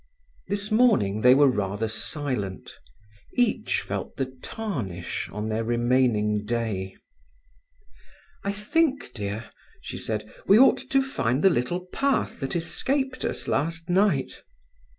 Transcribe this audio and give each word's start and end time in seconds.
This 0.47 0.71
morning 0.71 1.21
they 1.21 1.35
were 1.35 1.47
rather 1.47 1.87
silent. 1.87 2.75
Each 3.37 3.81
felt 3.81 4.15
the 4.17 4.35
tarnish 4.41 5.29
on 5.31 5.47
their 5.47 5.63
remaining 5.63 6.43
day. 6.43 6.95
"I 8.43 8.51
think, 8.51 9.13
dear," 9.13 9.51
she 9.79 9.99
said, 9.99 10.27
"we 10.47 10.57
ought 10.57 10.79
to 10.89 11.03
find 11.03 11.43
the 11.43 11.51
little 11.51 11.81
path 11.93 12.39
that 12.39 12.55
escaped 12.55 13.23
us 13.23 13.47
last 13.47 13.91
night." 13.91 14.41